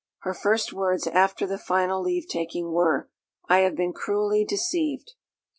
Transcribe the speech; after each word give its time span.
Her 0.21 0.33
first 0.33 0.73
words 0.73 1.05
after 1.05 1.45
the 1.45 1.59
final 1.59 2.01
leavetaking 2.01 2.71
were, 2.71 3.11
"I 3.47 3.59
have 3.59 3.75
been 3.75 3.93
cruelly 3.93 4.43
deceived." 4.43 5.11